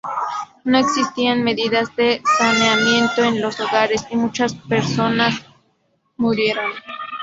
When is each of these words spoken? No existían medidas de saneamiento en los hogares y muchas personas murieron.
No 0.63 0.79
existían 0.79 1.43
medidas 1.43 1.95
de 1.95 2.23
saneamiento 2.39 3.23
en 3.23 3.39
los 3.39 3.59
hogares 3.59 4.03
y 4.09 4.15
muchas 4.17 4.55
personas 4.55 5.35
murieron. 6.17 6.71